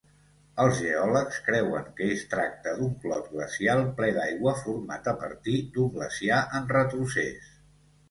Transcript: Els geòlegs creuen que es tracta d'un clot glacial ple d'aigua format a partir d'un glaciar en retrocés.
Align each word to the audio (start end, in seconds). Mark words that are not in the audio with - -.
Els 0.61 0.77
geòlegs 0.77 1.37
creuen 1.49 1.85
que 1.99 2.07
es 2.15 2.23
tracta 2.31 2.73
d'un 2.81 2.97
clot 3.05 3.29
glacial 3.35 3.85
ple 4.01 4.11
d'aigua 4.19 4.57
format 4.65 5.13
a 5.15 5.17
partir 5.23 5.57
d'un 5.79 5.97
glaciar 6.01 6.45
en 6.63 6.71
retrocés. 6.77 7.59